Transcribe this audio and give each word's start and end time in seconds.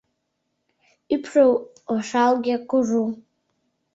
Ӱпшӧ 1.13 1.43
ошалге, 1.93 2.55
кужу. 2.69 3.03